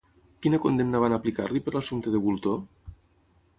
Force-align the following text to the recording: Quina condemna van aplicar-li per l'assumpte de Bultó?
Quina 0.45 0.59
condemna 0.63 1.01
van 1.03 1.17
aplicar-li 1.17 1.63
per 1.67 1.75
l'assumpte 1.77 2.13
de 2.17 2.25
Bultó? 2.27 2.57